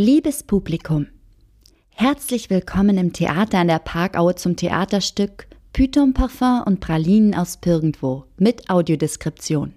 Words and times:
Liebes 0.00 0.44
Publikum, 0.44 1.08
herzlich 1.90 2.50
willkommen 2.50 2.98
im 2.98 3.12
Theater 3.12 3.58
an 3.58 3.66
der 3.66 3.80
Parkaue 3.80 4.36
zum 4.36 4.54
Theaterstück 4.54 5.48
Python 5.72 6.14
Parfum 6.14 6.62
und 6.64 6.78
Pralinen 6.78 7.34
aus 7.34 7.56
Pirgendwo 7.56 8.22
mit 8.36 8.70
Audiodeskription. 8.70 9.74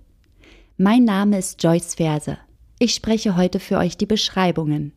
Mein 0.78 1.06
Name 1.06 1.40
ist 1.40 1.64
Joyce 1.64 1.96
Verse. 1.96 2.38
Ich 2.78 2.94
spreche 2.94 3.36
heute 3.36 3.60
für 3.60 3.80
euch 3.80 3.98
die 3.98 4.06
Beschreibungen. 4.06 4.94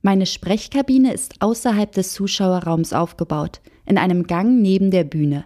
Meine 0.00 0.24
Sprechkabine 0.24 1.12
ist 1.12 1.34
außerhalb 1.42 1.92
des 1.92 2.14
Zuschauerraums 2.14 2.94
aufgebaut, 2.94 3.60
in 3.84 3.98
einem 3.98 4.26
Gang 4.26 4.62
neben 4.62 4.90
der 4.90 5.04
Bühne. 5.04 5.44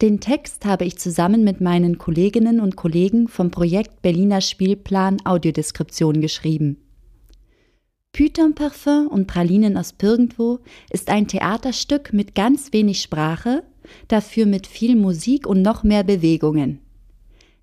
Den 0.00 0.18
Text 0.18 0.64
habe 0.64 0.86
ich 0.86 0.96
zusammen 0.96 1.44
mit 1.44 1.60
meinen 1.60 1.98
Kolleginnen 1.98 2.58
und 2.58 2.76
Kollegen 2.76 3.28
vom 3.28 3.50
Projekt 3.50 4.00
Berliner 4.00 4.40
Spielplan 4.40 5.18
Audiodeskription 5.26 6.22
geschrieben. 6.22 6.78
Python 8.12 8.54
Parfum 8.54 9.06
und 9.08 9.26
Pralinen 9.26 9.78
aus 9.78 9.94
Pirgendwo 9.94 10.58
ist 10.90 11.08
ein 11.08 11.28
Theaterstück 11.28 12.12
mit 12.12 12.34
ganz 12.34 12.74
wenig 12.74 13.00
Sprache, 13.00 13.62
dafür 14.08 14.44
mit 14.44 14.66
viel 14.66 14.96
Musik 14.96 15.46
und 15.46 15.62
noch 15.62 15.82
mehr 15.82 16.04
Bewegungen. 16.04 16.80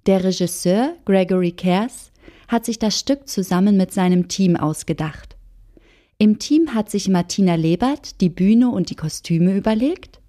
Der 0.08 0.24
Regisseur 0.24 0.96
Gregory 1.06 1.52
Cares 1.52 2.12
hat 2.48 2.66
sich 2.66 2.80
das 2.80 2.98
Stück 2.98 3.30
zusammen 3.30 3.78
mit 3.78 3.94
seinem 3.94 4.28
Team 4.28 4.56
ausgedacht. 4.56 5.36
Im 6.18 6.40
Team 6.40 6.74
hat 6.74 6.90
sich 6.90 7.10
Martina 7.10 7.54
Lebert 7.54 8.20
die 8.20 8.30
Bühne 8.30 8.70
und 8.70 8.90
die 8.90 8.96
Kostüme 8.96 9.56
überlegt, 9.56 10.20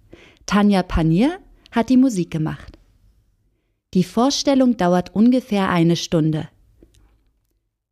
Tanja 0.44 0.82
Panier 0.82 1.38
hat 1.72 1.88
die 1.88 1.96
Musik 1.96 2.30
gemacht. 2.30 2.76
Die 3.94 4.04
Vorstellung 4.04 4.76
dauert 4.76 5.14
ungefähr 5.14 5.70
eine 5.70 5.96
Stunde. 5.96 6.50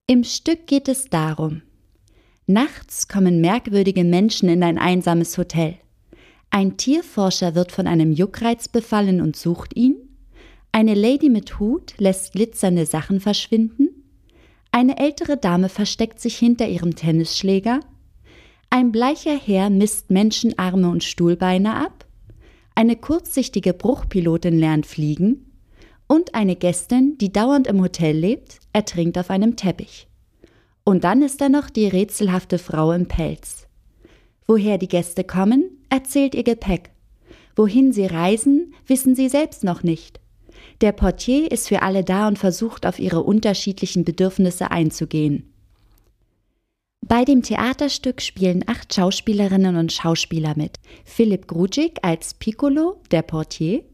Im 0.06 0.24
Stück 0.24 0.66
geht 0.66 0.88
es 0.88 1.08
darum, 1.08 1.62
Nachts 2.50 3.08
kommen 3.08 3.42
merkwürdige 3.42 4.04
Menschen 4.04 4.48
in 4.48 4.62
ein 4.62 4.78
einsames 4.78 5.36
Hotel. 5.36 5.74
Ein 6.48 6.78
Tierforscher 6.78 7.54
wird 7.54 7.72
von 7.72 7.86
einem 7.86 8.10
Juckreiz 8.10 8.68
befallen 8.68 9.20
und 9.20 9.36
sucht 9.36 9.76
ihn. 9.76 9.96
Eine 10.72 10.94
Lady 10.94 11.28
mit 11.28 11.58
Hut 11.58 11.92
lässt 11.98 12.32
glitzernde 12.32 12.86
Sachen 12.86 13.20
verschwinden. 13.20 13.90
Eine 14.72 14.98
ältere 14.98 15.36
Dame 15.36 15.68
versteckt 15.68 16.20
sich 16.20 16.38
hinter 16.38 16.66
ihrem 16.66 16.96
Tennisschläger. 16.96 17.80
Ein 18.70 18.92
bleicher 18.92 19.36
Herr 19.36 19.68
misst 19.68 20.10
Menschenarme 20.10 20.88
und 20.88 21.04
Stuhlbeine 21.04 21.74
ab. 21.74 22.06
Eine 22.74 22.96
kurzsichtige 22.96 23.74
Bruchpilotin 23.74 24.58
lernt 24.58 24.86
fliegen. 24.86 25.52
Und 26.06 26.34
eine 26.34 26.56
Gästin, 26.56 27.18
die 27.18 27.30
dauernd 27.30 27.66
im 27.66 27.82
Hotel 27.82 28.16
lebt, 28.16 28.60
ertrinkt 28.72 29.18
auf 29.18 29.28
einem 29.28 29.56
Teppich. 29.56 30.07
Und 30.88 31.04
dann 31.04 31.20
ist 31.20 31.42
da 31.42 31.50
noch 31.50 31.68
die 31.68 31.86
rätselhafte 31.86 32.56
Frau 32.56 32.92
im 32.92 33.08
Pelz. 33.08 33.66
Woher 34.46 34.78
die 34.78 34.88
Gäste 34.88 35.22
kommen, 35.22 35.68
erzählt 35.90 36.34
ihr 36.34 36.44
Gepäck. 36.44 36.92
Wohin 37.54 37.92
sie 37.92 38.06
reisen, 38.06 38.72
wissen 38.86 39.14
sie 39.14 39.28
selbst 39.28 39.64
noch 39.64 39.82
nicht. 39.82 40.18
Der 40.80 40.92
Portier 40.92 41.52
ist 41.52 41.68
für 41.68 41.82
alle 41.82 42.04
da 42.04 42.26
und 42.26 42.38
versucht 42.38 42.86
auf 42.86 42.98
ihre 42.98 43.22
unterschiedlichen 43.22 44.06
Bedürfnisse 44.06 44.70
einzugehen. 44.70 45.52
Bei 47.06 47.26
dem 47.26 47.42
Theaterstück 47.42 48.22
spielen 48.22 48.64
acht 48.66 48.94
Schauspielerinnen 48.94 49.76
und 49.76 49.92
Schauspieler 49.92 50.54
mit. 50.56 50.78
Philipp 51.04 51.48
Grudzik 51.48 51.98
als 52.00 52.32
Piccolo, 52.32 53.02
der 53.10 53.20
Portier, 53.20 53.84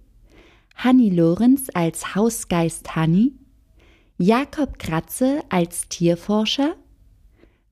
Hanni 0.76 1.10
Lorenz 1.10 1.70
als 1.74 2.14
Hausgeist 2.14 2.94
Hanni, 2.94 3.32
Jakob 4.16 4.78
Kratze 4.78 5.40
als 5.48 5.88
Tierforscher, 5.88 6.76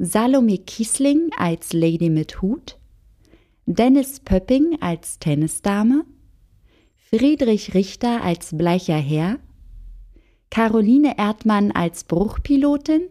Salome 0.04 0.58
Kiesling 0.58 1.30
als 1.36 1.72
Lady 1.72 2.10
mit 2.10 2.42
Hut, 2.42 2.76
Dennis 3.66 4.18
Pöpping 4.18 4.78
als 4.80 5.20
Tennisdame, 5.20 6.04
Friedrich 6.96 7.72
Richter 7.72 8.20
als 8.20 8.50
bleicher 8.58 8.96
Herr, 8.96 9.38
Caroline 10.50 11.16
Erdmann 11.16 11.70
als 11.70 12.02
Bruchpilotin 12.02 13.02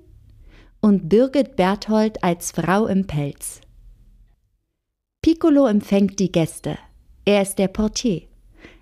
und 0.81 1.07
Birgit 1.07 1.55
Berthold 1.55 2.21
als 2.25 2.51
Frau 2.51 2.87
im 2.87 3.07
Pelz. 3.07 3.61
Piccolo 5.21 5.67
empfängt 5.67 6.19
die 6.19 6.33
Gäste. 6.33 6.77
Er 7.23 7.43
ist 7.43 7.55
der 7.55 7.69
Portier. 7.69 8.23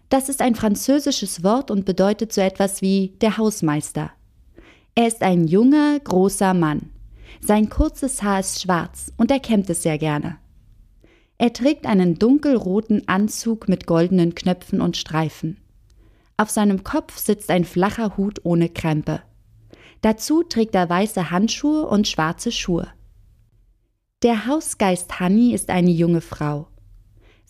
Das 0.10 0.30
ist 0.30 0.42
ein 0.42 0.56
französisches 0.56 1.44
Wort 1.44 1.70
und 1.70 1.86
bedeutet 1.86 2.34
so 2.34 2.42
etwas 2.42 2.82
wie 2.82 3.10
der 3.22 3.38
Hausmeister. 3.38 4.10
Er 4.96 5.06
ist 5.06 5.22
ein 5.22 5.46
junger, 5.46 6.00
großer 6.00 6.56
Mann. 6.56 6.90
Sein 7.42 7.70
kurzes 7.70 8.24
Haar 8.24 8.40
ist 8.40 8.62
schwarz 8.62 9.12
und 9.18 9.32
er 9.32 9.40
kämmt 9.40 9.70
es 9.70 9.84
sehr 9.84 9.98
gerne. 9.98 10.38
Er 11.38 11.54
trägt 11.54 11.86
einen 11.86 12.20
dunkelroten 12.20 13.08
Anzug 13.08 13.70
mit 13.70 13.86
goldenen 13.86 14.36
Knöpfen 14.36 14.82
und 14.82 14.98
Streifen. 14.98 15.58
Auf 16.38 16.50
seinem 16.50 16.84
Kopf 16.84 17.18
sitzt 17.18 17.50
ein 17.50 17.66
flacher 17.66 18.18
Hut 18.18 18.42
ohne 18.44 18.70
Krempe. 18.70 19.22
Dazu 20.02 20.44
trägt 20.44 20.76
er 20.76 20.90
weiße 20.90 21.32
Handschuhe 21.32 21.86
und 21.88 22.08
schwarze 22.08 22.52
Schuhe. 22.52 22.88
Der 24.22 24.48
Hausgeist 24.48 25.20
Hanni 25.20 25.54
ist 25.54 25.70
eine 25.70 25.92
junge 25.92 26.22
Frau. 26.22 26.68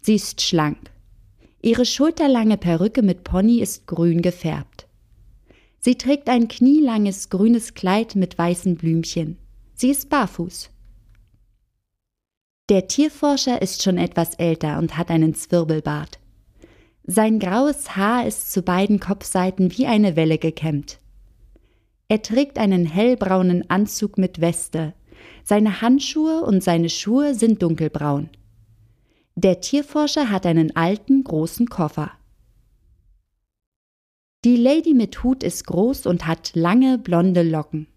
Sie 0.02 0.16
ist 0.16 0.42
schlank. 0.42 0.92
Ihre 1.62 1.86
schulterlange 1.86 2.58
Perücke 2.58 3.02
mit 3.02 3.24
Pony 3.24 3.60
ist 3.60 3.88
grün 3.88 4.22
gefärbt. 4.22 4.88
Sie 5.80 5.96
trägt 5.96 6.30
ein 6.30 6.48
knielanges 6.48 7.30
grünes 7.30 7.74
Kleid 7.74 8.16
mit 8.16 8.38
weißen 8.38 8.76
Blümchen. 8.76 9.38
Sie 9.82 9.92
ist 9.92 10.10
barfuß. 10.10 10.70
Der 12.68 12.90
Tierforscher 12.90 13.62
ist 13.62 13.82
schon 13.82 13.98
etwas 13.98 14.36
älter 14.36 14.78
und 14.78 14.98
hat 14.98 15.10
einen 15.10 15.36
Zwirbelbart. 15.36 16.20
Sein 17.06 17.40
graues 17.40 17.96
Haar 17.96 18.28
ist 18.28 18.52
zu 18.52 18.62
beiden 18.62 19.00
Kopfseiten 19.00 19.72
wie 19.78 19.88
eine 19.88 20.18
Welle 20.18 20.38
gekämmt. 20.38 21.00
Er 22.10 22.22
trägt 22.22 22.58
einen 22.58 22.86
hellbraunen 22.86 23.70
Anzug 23.70 24.18
mit 24.18 24.42
Weste. 24.42 24.94
Seine 25.46 25.80
Handschuhe 25.80 26.42
und 26.42 26.62
seine 26.62 26.90
Schuhe 26.90 27.34
sind 27.34 27.64
dunkelbraun. 27.64 28.30
Der 29.36 29.62
Tierforscher 29.62 30.30
hat 30.30 30.46
einen 30.46 30.76
alten, 30.76 31.24
großen 31.24 31.70
Koffer. 31.70 32.12
Die 34.44 34.58
Lady 34.58 34.94
mit 34.94 35.24
Hut 35.24 35.42
ist 35.42 35.66
groß 35.68 36.06
und 36.06 36.28
hat 36.28 36.52
lange, 36.54 36.98
blonde 36.98 37.44
Locken. 37.44 37.88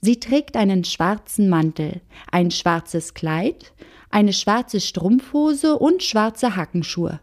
Sie 0.00 0.20
trägt 0.20 0.56
einen 0.56 0.84
schwarzen 0.84 1.48
Mantel, 1.48 2.00
ein 2.30 2.50
schwarzes 2.50 3.14
Kleid, 3.14 3.72
eine 4.10 4.32
schwarze 4.32 4.80
Strumpfhose 4.80 5.78
und 5.78 6.02
schwarze 6.02 6.56
Hackenschuhe. 6.56 7.20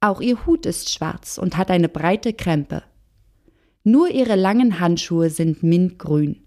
Auch 0.00 0.20
ihr 0.20 0.46
Hut 0.46 0.66
ist 0.66 0.90
schwarz 0.90 1.38
und 1.38 1.56
hat 1.56 1.70
eine 1.70 1.88
breite 1.88 2.32
Krempe. 2.32 2.82
Nur 3.84 4.10
ihre 4.10 4.36
langen 4.36 4.80
Handschuhe 4.80 5.30
sind 5.30 5.62
mintgrün. 5.62 6.42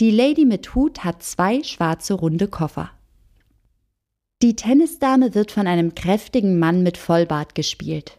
Die 0.00 0.10
Lady 0.10 0.44
mit 0.44 0.74
Hut 0.74 1.04
hat 1.04 1.22
zwei 1.22 1.62
schwarze 1.62 2.14
runde 2.14 2.48
Koffer. 2.48 2.90
Die 4.42 4.56
Tennisdame 4.56 5.34
wird 5.34 5.52
von 5.52 5.66
einem 5.66 5.94
kräftigen 5.94 6.58
Mann 6.58 6.82
mit 6.82 6.98
Vollbart 6.98 7.54
gespielt. 7.54 8.18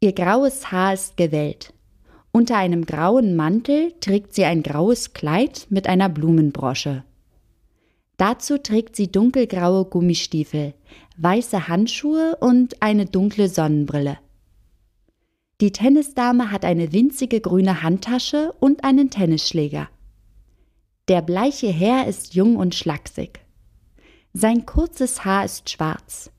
Ihr 0.00 0.12
graues 0.12 0.70
Haar 0.70 0.94
ist 0.94 1.16
gewellt. 1.16 1.74
Unter 2.36 2.58
einem 2.58 2.84
grauen 2.84 3.34
Mantel 3.34 3.94
trägt 4.02 4.34
sie 4.34 4.44
ein 4.44 4.62
graues 4.62 5.14
Kleid 5.14 5.68
mit 5.70 5.86
einer 5.86 6.10
Blumenbrosche. 6.10 7.02
Dazu 8.18 8.58
trägt 8.58 8.94
sie 8.94 9.10
dunkelgraue 9.10 9.86
Gummistiefel, 9.86 10.74
weiße 11.16 11.66
Handschuhe 11.66 12.36
und 12.38 12.82
eine 12.82 13.06
dunkle 13.06 13.48
Sonnenbrille. 13.48 14.18
Die 15.62 15.72
Tennisdame 15.72 16.50
hat 16.52 16.66
eine 16.66 16.92
winzige 16.92 17.40
grüne 17.40 17.82
Handtasche 17.82 18.52
und 18.60 18.84
einen 18.84 19.08
Tennisschläger. 19.08 19.88
Der 21.08 21.22
bleiche 21.22 21.68
Herr 21.68 22.06
ist 22.06 22.34
jung 22.34 22.56
und 22.56 22.74
schlaksig. 22.74 23.40
Sein 24.34 24.66
kurzes 24.66 25.24
Haar 25.24 25.46
ist 25.46 25.70
schwarz. 25.70 26.30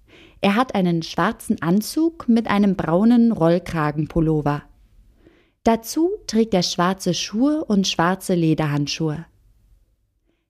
Er 0.42 0.54
hat 0.54 0.76
einen 0.76 1.02
schwarzen 1.02 1.60
Anzug 1.64 2.30
mit 2.30 2.46
einem 2.46 2.76
braunen 2.76 3.32
Rollkragenpullover. 3.32 4.62
Dazu 5.68 6.12
trägt 6.28 6.54
er 6.54 6.64
schwarze 6.64 7.14
Schuhe 7.14 7.66
und 7.66 7.90
schwarze 7.90 8.36
Lederhandschuhe. 8.36 9.26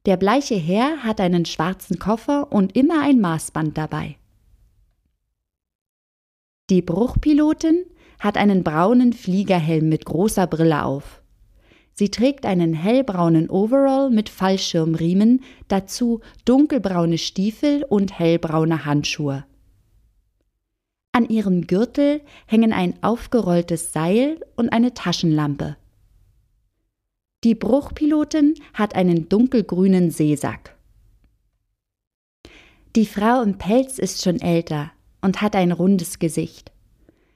Der 0.06 0.16
bleiche 0.16 0.54
Herr 0.54 0.98
hat 0.98 1.20
einen 1.20 1.46
schwarzen 1.46 1.98
Koffer 1.98 2.52
und 2.52 2.78
immer 2.78 3.02
ein 3.02 3.20
Maßband 3.20 3.76
dabei. 3.76 4.18
Die 6.70 6.84
Bruchpilotin 6.84 7.84
hat 8.20 8.38
einen 8.38 8.64
braunen 8.64 9.12
Fliegerhelm 9.12 9.90
mit 9.90 10.06
großer 10.06 10.46
Brille 10.46 10.86
auf. 10.86 11.24
Sie 11.94 12.12
trägt 12.12 12.46
einen 12.46 12.76
hellbraunen 12.76 13.50
Overall 13.50 14.12
mit 14.12 14.30
Fallschirmriemen, 14.30 15.42
dazu 15.68 16.22
dunkelbraune 16.46 17.18
Stiefel 17.18 17.84
und 17.90 18.20
hellbraune 18.20 18.86
Handschuhe. 18.86 19.46
An 21.18 21.28
ihrem 21.30 21.66
Gürtel 21.66 22.22
hängen 22.46 22.72
ein 22.72 23.02
aufgerolltes 23.02 23.92
Seil 23.92 24.40
und 24.56 24.70
eine 24.70 24.94
Taschenlampe. 24.94 25.76
Die 27.44 27.56
Bruchpilotin 27.56 28.54
hat 28.76 28.94
einen 28.94 29.28
dunkelgrünen 29.28 30.12
Seesack. 30.12 30.78
Die 32.96 33.08
Frau 33.08 33.42
im 33.42 33.58
Pelz 33.58 33.98
ist 33.98 34.22
schon 34.22 34.40
älter 34.40 34.92
und 35.20 35.42
hat 35.42 35.56
ein 35.56 35.72
rundes 35.72 36.20
Gesicht. 36.20 36.72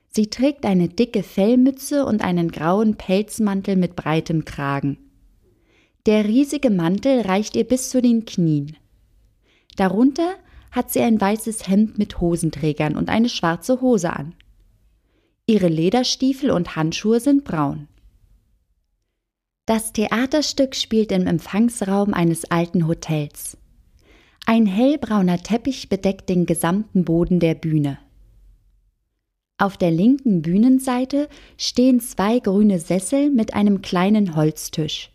Sie 0.09 0.27
trägt 0.27 0.63
eine 0.63 0.87
dicke 0.87 1.23
Fellmütze 1.23 2.05
und 2.05 2.23
einen 2.23 2.51
grauen 2.51 2.97
Pelzmantel 2.97 3.77
mit 3.77 3.95
breitem 3.95 4.45
Kragen. 4.45 4.99
Der 6.05 6.25
riesige 6.25 6.69
Mantel 6.69 7.21
reicht 7.21 7.55
ihr 7.55 7.67
bis 7.67 7.89
zu 7.89 7.99
den 7.99 8.25
Knien. 8.25 8.77
Darunter 9.75 10.35
hat 10.71 10.91
sie 10.91 11.01
ein 11.01 11.19
weißes 11.19 11.67
Hemd 11.67 11.97
mit 11.97 12.19
Hosenträgern 12.19 12.95
und 12.95 13.09
eine 13.09 13.29
schwarze 13.29 13.81
Hose 13.81 14.13
an. 14.13 14.33
Ihre 15.45 15.67
Lederstiefel 15.67 16.51
und 16.51 16.75
Handschuhe 16.75 17.19
sind 17.19 17.43
braun. 17.43 17.87
Das 19.65 19.93
Theaterstück 19.93 20.75
spielt 20.75 21.11
im 21.11 21.27
Empfangsraum 21.27 22.13
eines 22.13 22.49
alten 22.49 22.87
Hotels. 22.87 23.57
Ein 24.45 24.65
hellbrauner 24.65 25.43
Teppich 25.43 25.87
bedeckt 25.87 26.29
den 26.29 26.45
gesamten 26.45 27.05
Boden 27.05 27.39
der 27.39 27.53
Bühne. 27.53 27.99
Auf 29.57 29.77
der 29.77 29.91
linken 29.91 30.41
Bühnenseite 30.41 31.29
stehen 31.57 31.99
zwei 31.99 32.39
grüne 32.39 32.79
Sessel 32.79 33.29
mit 33.29 33.53
einem 33.53 33.83
kleinen 33.83 34.35
Holztisch. 34.35 35.10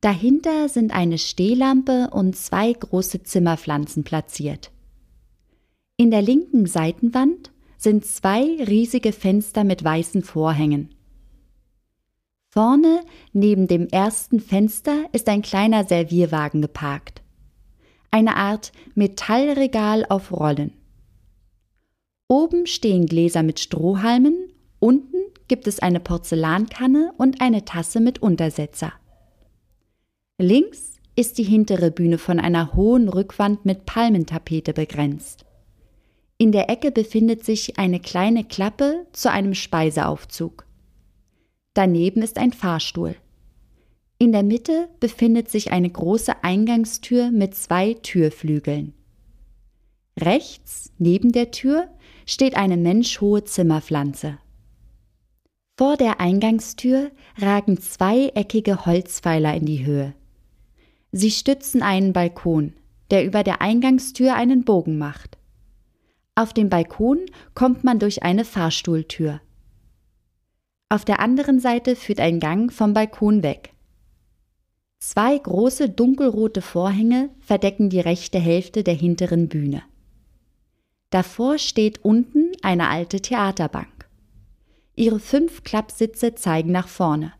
Dahinter 0.00 0.70
sind 0.70 0.92
eine 0.94 1.18
Stehlampe 1.18 2.08
und 2.10 2.34
zwei 2.34 2.72
große 2.72 3.22
Zimmerpflanzen 3.22 4.02
platziert. 4.02 4.70
In 5.98 6.10
der 6.10 6.22
linken 6.22 6.64
Seitenwand 6.64 7.52
sind 7.76 8.06
zwei 8.06 8.42
riesige 8.66 9.12
Fenster 9.12 9.64
mit 9.64 9.84
weißen 9.84 10.22
Vorhängen. 10.22 10.94
Vorne, 12.48 13.02
neben 13.32 13.68
dem 13.68 13.88
ersten 13.88 14.40
Fenster, 14.40 15.04
ist 15.12 15.28
ein 15.28 15.42
kleiner 15.42 15.84
Servierwagen 15.84 16.62
geparkt. 16.62 17.22
Eine 18.10 18.36
Art 18.36 18.72
Metallregal 18.94 20.06
auf 20.08 20.32
Rollen. 20.32 20.72
Oben 22.26 22.66
stehen 22.66 23.06
Gläser 23.06 23.42
mit 23.42 23.60
Strohhalmen, 23.60 24.50
unten 24.78 25.16
gibt 25.46 25.66
es 25.66 25.78
eine 25.78 26.00
Porzellankanne 26.00 27.12
und 27.18 27.40
eine 27.40 27.64
Tasse 27.64 28.00
mit 28.00 28.22
Untersetzer. 28.22 28.92
Links 30.40 30.94
ist 31.16 31.36
die 31.36 31.44
hintere 31.44 31.90
Bühne 31.90 32.16
von 32.16 32.40
einer 32.40 32.74
hohen 32.74 33.08
Rückwand 33.08 33.66
mit 33.66 33.84
Palmentapete 33.84 34.72
begrenzt. 34.72 35.44
In 36.38 36.52
der 36.52 36.70
Ecke 36.70 36.90
befindet 36.90 37.44
sich 37.44 37.78
eine 37.78 38.00
kleine 38.00 38.44
Klappe 38.44 39.06
zu 39.12 39.30
einem 39.30 39.54
Speiseaufzug. 39.54 40.66
Daneben 41.74 42.22
ist 42.22 42.38
ein 42.38 42.52
Fahrstuhl. 42.52 43.16
In 44.18 44.32
der 44.32 44.42
Mitte 44.42 44.88
befindet 44.98 45.50
sich 45.50 45.72
eine 45.72 45.90
große 45.90 46.42
Eingangstür 46.42 47.30
mit 47.30 47.54
zwei 47.54 47.94
Türflügeln. 47.94 48.94
Rechts, 50.18 50.90
neben 50.98 51.32
der 51.32 51.50
Tür, 51.50 51.88
steht 52.26 52.56
eine 52.56 52.78
menschhohe 52.78 53.44
Zimmerpflanze. 53.44 54.38
Vor 55.76 55.96
der 55.96 56.20
Eingangstür 56.20 57.10
ragen 57.36 57.78
zweieckige 57.78 58.86
Holzpfeiler 58.86 59.54
in 59.54 59.66
die 59.66 59.84
Höhe. 59.84 60.14
Sie 61.12 61.30
stützen 61.30 61.82
einen 61.82 62.12
Balkon, 62.12 62.74
der 63.10 63.24
über 63.24 63.42
der 63.42 63.60
Eingangstür 63.60 64.34
einen 64.34 64.64
Bogen 64.64 64.98
macht. 64.98 65.38
Auf 66.34 66.52
dem 66.52 66.68
Balkon 66.68 67.18
kommt 67.54 67.84
man 67.84 67.98
durch 67.98 68.22
eine 68.22 68.44
Fahrstuhltür. 68.44 69.40
Auf 70.88 71.04
der 71.04 71.20
anderen 71.20 71.60
Seite 71.60 71.96
führt 71.96 72.20
ein 72.20 72.40
Gang 72.40 72.72
vom 72.72 72.94
Balkon 72.94 73.42
weg. 73.42 73.74
Zwei 74.98 75.36
große 75.36 75.88
dunkelrote 75.88 76.62
Vorhänge 76.62 77.30
verdecken 77.40 77.90
die 77.90 78.00
rechte 78.00 78.38
Hälfte 78.38 78.84
der 78.84 78.94
hinteren 78.94 79.48
Bühne. 79.48 79.82
Davor 81.10 81.58
steht 81.58 82.04
unten 82.04 82.52
eine 82.62 82.88
alte 82.88 83.20
Theaterbank. 83.20 84.08
Ihre 84.94 85.18
fünf 85.18 85.64
Klappsitze 85.64 86.34
zeigen 86.34 86.70
nach 86.70 86.88
vorne. 86.88 87.32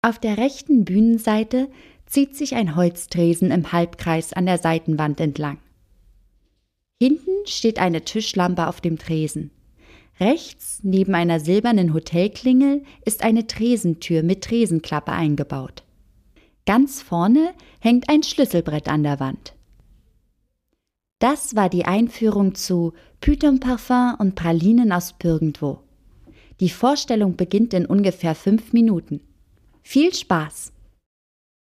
Auf 0.00 0.18
der 0.18 0.38
rechten 0.38 0.84
Bühnenseite 0.84 1.68
zieht 2.06 2.36
sich 2.36 2.54
ein 2.54 2.76
Holztresen 2.76 3.50
im 3.50 3.72
Halbkreis 3.72 4.32
an 4.32 4.46
der 4.46 4.58
Seitenwand 4.58 5.20
entlang. 5.20 5.58
Hinten 7.02 7.46
steht 7.46 7.78
eine 7.78 8.02
Tischlampe 8.02 8.68
auf 8.68 8.80
dem 8.80 8.98
Tresen. 8.98 9.50
Rechts, 10.20 10.80
neben 10.82 11.14
einer 11.14 11.40
silbernen 11.40 11.94
Hotelklingel, 11.94 12.82
ist 13.04 13.22
eine 13.22 13.46
Tresentür 13.46 14.22
mit 14.22 14.42
Tresenklappe 14.42 15.12
eingebaut. 15.12 15.84
Ganz 16.66 17.02
vorne 17.02 17.54
hängt 17.80 18.08
ein 18.08 18.22
Schlüsselbrett 18.22 18.88
an 18.88 19.02
der 19.02 19.20
Wand. 19.20 19.54
Das 21.20 21.56
war 21.56 21.68
die 21.68 21.84
Einführung 21.84 22.54
zu 22.54 22.92
Python 23.20 23.58
Parfum 23.58 24.14
und 24.18 24.34
Pralinen 24.36 24.92
aus 24.92 25.14
Pürgendwo. 25.18 25.80
Die 26.60 26.68
Vorstellung 26.68 27.36
beginnt 27.36 27.74
in 27.74 27.86
ungefähr 27.86 28.34
fünf 28.34 28.72
Minuten. 28.72 29.20
Viel 29.90 30.12
Spaß! 30.14 30.70